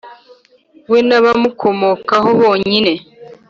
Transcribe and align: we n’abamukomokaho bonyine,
we 0.91 0.99
n’abamukomokaho 1.07 2.29
bonyine, 2.41 2.93